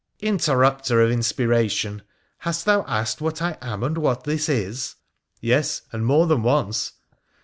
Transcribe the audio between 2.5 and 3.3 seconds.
thou asked